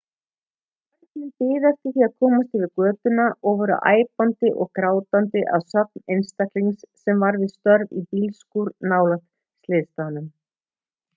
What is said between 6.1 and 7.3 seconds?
einstaklings sem